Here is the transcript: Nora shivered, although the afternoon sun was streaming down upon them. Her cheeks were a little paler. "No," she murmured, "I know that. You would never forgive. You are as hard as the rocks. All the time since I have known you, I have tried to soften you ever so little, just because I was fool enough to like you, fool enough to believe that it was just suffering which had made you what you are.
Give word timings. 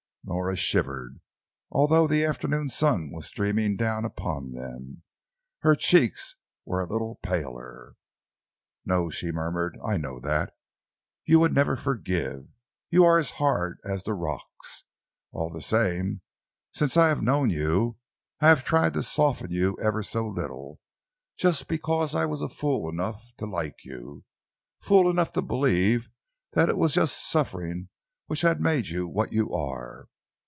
Nora 0.23 0.55
shivered, 0.55 1.19
although 1.71 2.07
the 2.07 2.23
afternoon 2.23 2.69
sun 2.69 3.09
was 3.11 3.25
streaming 3.25 3.75
down 3.75 4.05
upon 4.05 4.51
them. 4.53 5.01
Her 5.61 5.73
cheeks 5.75 6.35
were 6.63 6.79
a 6.79 6.87
little 6.87 7.15
paler. 7.23 7.95
"No," 8.85 9.09
she 9.09 9.31
murmured, 9.31 9.79
"I 9.83 9.97
know 9.97 10.19
that. 10.19 10.55
You 11.25 11.39
would 11.39 11.55
never 11.55 11.75
forgive. 11.75 12.45
You 12.91 13.03
are 13.03 13.17
as 13.17 13.31
hard 13.31 13.79
as 13.83 14.03
the 14.03 14.13
rocks. 14.13 14.83
All 15.31 15.49
the 15.49 15.59
time 15.59 16.21
since 16.71 16.95
I 16.95 17.09
have 17.09 17.23
known 17.23 17.49
you, 17.49 17.97
I 18.39 18.47
have 18.47 18.63
tried 18.63 18.93
to 18.93 19.03
soften 19.03 19.49
you 19.49 19.75
ever 19.81 20.03
so 20.03 20.27
little, 20.29 20.79
just 21.35 21.67
because 21.67 22.13
I 22.13 22.25
was 22.27 22.43
fool 22.53 22.89
enough 22.91 23.35
to 23.37 23.47
like 23.47 23.83
you, 23.83 24.23
fool 24.79 25.09
enough 25.09 25.33
to 25.33 25.41
believe 25.41 26.09
that 26.53 26.69
it 26.69 26.77
was 26.77 26.93
just 26.93 27.27
suffering 27.29 27.89
which 28.27 28.41
had 28.41 28.61
made 28.61 28.87
you 28.87 29.05
what 29.07 29.33
you 29.33 29.53
are. 29.53 30.07